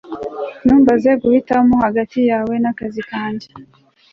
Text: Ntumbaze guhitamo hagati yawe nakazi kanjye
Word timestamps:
Ntumbaze 0.65 1.09
guhitamo 1.21 1.75
hagati 1.85 2.19
yawe 2.29 2.53
nakazi 2.63 3.01
kanjye 3.09 3.47